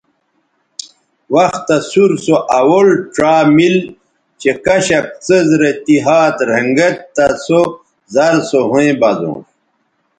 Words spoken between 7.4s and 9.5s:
سو زر سو ھویں بزونݜ